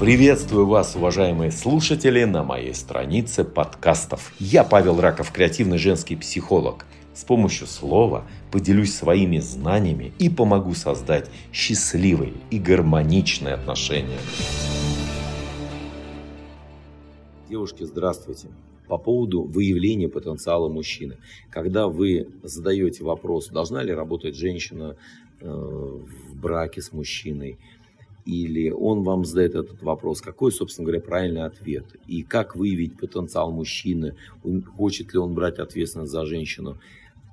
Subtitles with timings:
[0.00, 4.32] Приветствую вас, уважаемые слушатели, на моей странице подкастов.
[4.38, 6.86] Я Павел Раков, креативный женский психолог.
[7.12, 14.16] С помощью слова поделюсь своими знаниями и помогу создать счастливые и гармоничные отношения.
[17.50, 18.48] Девушки, здравствуйте.
[18.88, 21.18] По поводу выявления потенциала мужчины.
[21.50, 24.96] Когда вы задаете вопрос, должна ли работать женщина
[25.40, 27.58] э, в браке с мужчиной,
[28.30, 33.50] или он вам задает этот вопрос, какой, собственно говоря, правильный ответ, и как выявить потенциал
[33.50, 34.14] мужчины,
[34.76, 36.78] хочет ли он брать ответственность за женщину.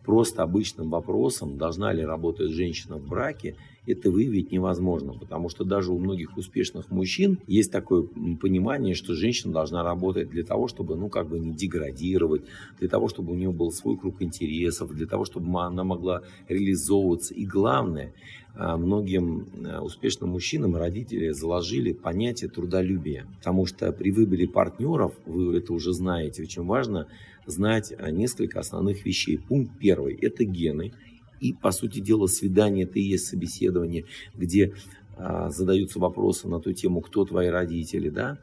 [0.07, 5.91] Просто обычным вопросом, должна ли работать женщина в браке, это выявить невозможно, потому что даже
[5.91, 8.03] у многих успешных мужчин есть такое
[8.39, 12.43] понимание, что женщина должна работать для того, чтобы, ну, как бы не деградировать,
[12.79, 17.33] для того, чтобы у нее был свой круг интересов, для того, чтобы она могла реализовываться.
[17.33, 18.13] И главное,
[18.55, 25.57] а, многим а, успешным мужчинам родители заложили понятие трудолюбия, потому что при выборе партнеров, вы
[25.57, 27.07] это уже знаете, очень важно
[27.47, 29.39] знать а, несколько основных вещей.
[29.39, 30.93] Пункт первый– это гены–
[31.39, 34.73] и, по сути дела, свидание это и есть собеседование, где
[35.17, 38.39] а, задаются вопросы на ту тему, кто твои родители, да.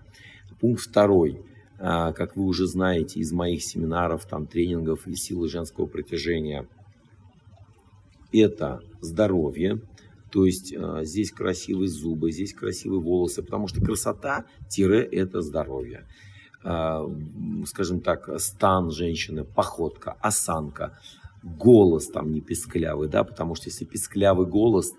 [0.61, 1.41] Пункт второй.
[1.79, 6.69] А, как вы уже знаете из моих семинаров, там, тренингов и силы женского притяжения,
[8.33, 9.81] это здоровье,
[10.31, 16.07] то есть а, здесь красивые зубы, здесь красивые волосы, потому что красота-это здоровье.
[16.65, 17.05] А,
[17.67, 20.99] скажем так, стан женщины, походка, осанка,
[21.43, 24.93] голос там не песклявый, да, потому что если песклявый голос,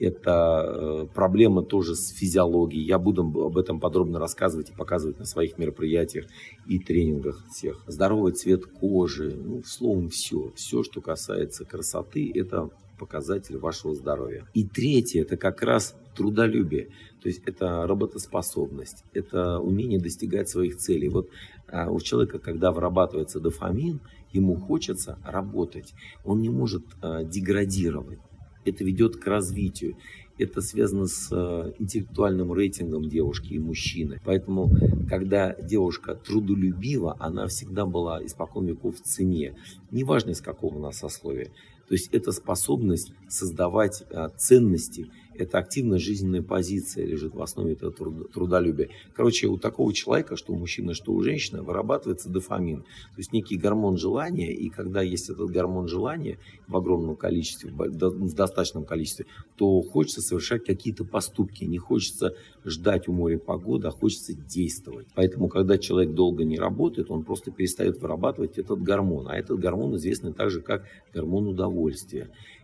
[0.00, 2.84] это э, проблема тоже с физиологией.
[2.84, 6.26] Я буду об этом подробно рассказывать и показывать на своих мероприятиях
[6.66, 7.84] и тренингах всех.
[7.86, 10.50] Здоровый цвет кожи, ну, словом, все.
[10.56, 14.46] Все, что касается красоты, это показатель вашего здоровья.
[14.54, 16.88] И третье, это как раз трудолюбие.
[17.20, 21.08] То есть это работоспособность, это умение достигать своих целей.
[21.08, 21.28] Вот
[21.68, 24.00] а, у человека, когда вырабатывается дофамин,
[24.32, 28.18] ему хочется работать, он не может э, деградировать.
[28.64, 29.96] Это ведет к развитию.
[30.38, 34.20] Это связано с э, интеллектуальным рейтингом девушки и мужчины.
[34.24, 34.70] Поэтому,
[35.08, 39.56] когда девушка трудолюбива, она всегда была испокон веков в цене.
[39.90, 41.50] Неважно, из какого она сословия.
[41.92, 47.92] То есть это способность создавать э, ценности это активная жизненная позиция лежит в основе этого
[47.92, 48.90] трудолюбия.
[49.14, 52.82] Короче, у такого человека, что у мужчины, что у женщины, вырабатывается дофамин.
[52.82, 56.38] То есть некий гормон желания, и когда есть этот гормон желания
[56.68, 59.26] в огромном количестве, в достаточном количестве,
[59.56, 61.64] то хочется совершать какие-то поступки.
[61.64, 65.06] Не хочется ждать у моря погоды, а хочется действовать.
[65.14, 69.28] Поэтому, когда человек долго не работает, он просто перестает вырабатывать этот гормон.
[69.28, 71.81] А этот гормон известный также как гормон удовольствия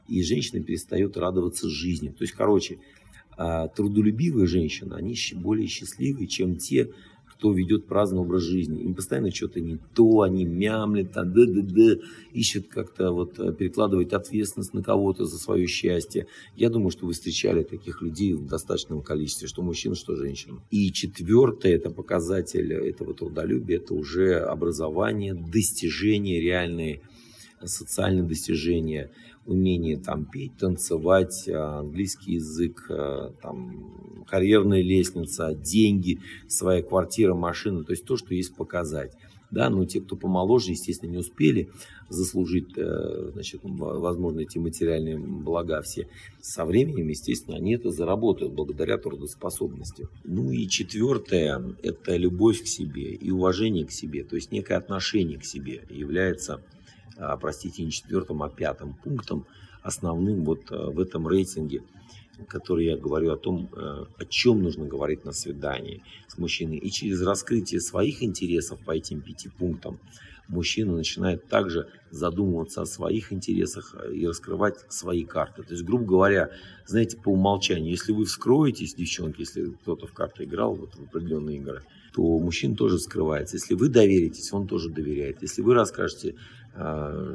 [0.09, 2.09] и женщина перестает радоваться жизни.
[2.09, 2.79] То есть, короче,
[3.37, 6.91] а, трудолюбивые женщины, они более счастливые, чем те,
[7.39, 8.83] кто ведет праздный образ жизни.
[8.83, 11.95] Им постоянно что-то не то, они мямлят, а да да да
[12.33, 16.27] ищут как-то вот э, перекладывать ответственность на кого-то за свое счастье.
[16.57, 20.61] Я думаю, что вы встречали таких людей в достаточном количестве, что мужчин, что женщин.
[20.71, 27.03] И четвертое, это показатель этого трудолюбия, это уже образование, достижения реальные,
[27.65, 29.11] социальные достижения–
[29.49, 37.83] умение там петь, танцевать, а, английский язык, а, там, карьерная лестница, деньги, своя квартира, машина,
[37.83, 39.13] то есть то, что есть показать.
[39.51, 41.71] Да, но те, кто помоложе, естественно, не успели
[42.11, 46.07] заслужить, э, значит, возможно, эти материальные блага все.
[46.43, 50.07] Со временем, естественно, они это заработают благодаря трудоспособности.
[50.25, 55.39] Ну и четвертое– это любовь к себе и уважение к себе, то есть некое отношение
[55.39, 56.63] к себе является
[57.41, 59.47] простите, не четвертым, а пятым пунктом
[59.83, 61.83] основным вот э, в этом рейтинге,
[62.49, 66.77] который я говорю о том, э, о чем нужно говорить на свидании с мужчиной.
[66.77, 69.99] И через раскрытие своих интересов по этим пяти пунктам
[70.47, 75.63] мужчина начинает также задумываться о своих интересах э, и раскрывать свои карты.
[75.63, 76.51] То есть, грубо говоря,
[76.87, 81.59] знаете, по умолчанию, если вы вскроетесь, девчонки, если кто-то в карты играл вот, в определенные
[81.59, 81.83] игры,
[82.15, 83.57] то мужчина тоже скрывается.
[83.57, 85.43] Если вы доверитесь, он тоже доверяет.
[85.43, 86.35] Если вы расскажете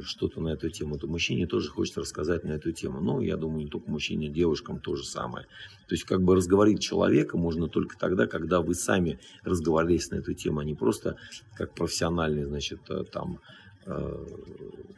[0.03, 3.01] что-то на эту тему, то мужчине тоже хочет рассказать на эту тему.
[3.01, 5.45] Ну, я думаю, не только мужчине, девушкам то же самое.
[5.87, 10.33] То есть, как бы разговорить человека можно только тогда, когда вы сами разговаривались на эту
[10.33, 11.17] тему, а не просто
[11.55, 13.39] как профессиональный, значит, э, там,
[13.85, 14.25] э,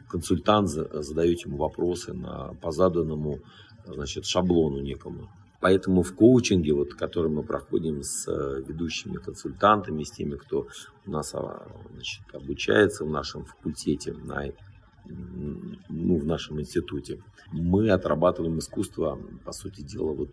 [0.08, 3.40] консультант задаете ему вопросы на, по заданному
[3.84, 5.28] значит, шаблону некому.
[5.60, 10.66] Поэтому в коучинге, вот, который мы проходим с э, ведущими консультантами, с теми, кто
[11.06, 14.44] у нас а, значит, обучается в нашем факультете, на,
[15.88, 17.22] ну, в нашем институте,
[17.52, 20.30] мы отрабатываем искусство, по сути дела, вот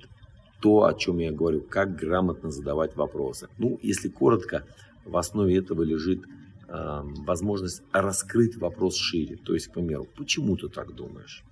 [0.59, 3.49] то, о чем я говорю, как грамотно задавать вопросы.
[3.57, 4.65] Ну, если коротко,
[5.05, 9.35] в основе этого лежит э, возможность раскрыть вопрос шире.
[9.35, 11.43] То есть, к примеру, почему ты так думаешь?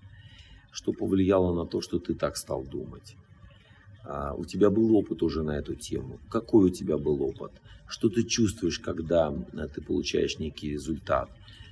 [0.72, 3.16] Что повлияло на то, что ты так стал думать?
[4.04, 6.20] А, у тебя был опыт уже на эту тему.
[6.30, 7.52] Какой у тебя был опыт?
[7.88, 11.30] Что ты чувствуешь, когда э, ты получаешь некий результат?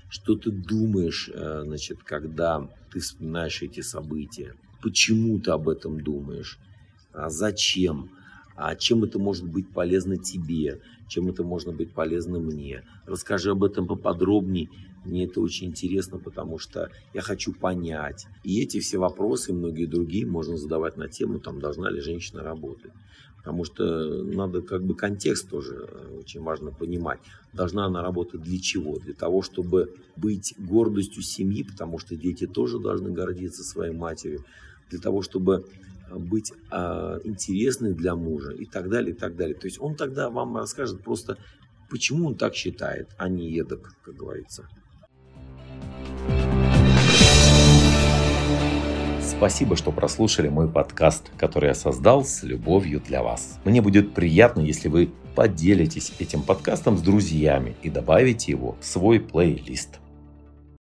[0.10, 4.56] Что ты думаешь, э, значит, когда ты вспоминаешь эти события?
[4.82, 6.60] Почему ты об этом думаешь?
[7.14, 8.12] А зачем?
[8.60, 10.82] А чем это может быть полезно тебе?
[11.08, 12.84] Чем это может быть полезно мне?
[13.06, 14.70] Расскажи об этом поподробнее
[15.06, 18.28] мне это очень интересно, потому что я хочу понять.
[18.44, 22.44] И эти все вопросы, и многие другие можно задавать на тему, там, должна ли женщина
[22.44, 22.92] работать.
[23.38, 27.20] Потому что надо как бы контекст тоже э, очень важно понимать.
[27.54, 29.00] Должна она работать для чего?
[29.00, 34.44] Для того, чтобы быть гордостью семьи, потому что дети тоже должны гордиться своей матерью.
[34.90, 35.66] Для того, чтобы
[36.18, 39.56] быть э, интересной для мужа и так далее, и так далее.
[39.56, 41.38] То есть он тогда вам расскажет просто,
[41.90, 44.68] почему он так считает, а не едок, как говорится.
[49.22, 53.60] Спасибо, что прослушали мой подкаст, который я создал с любовью для вас.
[53.64, 59.20] Мне будет приятно, если вы поделитесь этим подкастом с друзьями и добавите его в свой
[59.20, 60.00] плейлист.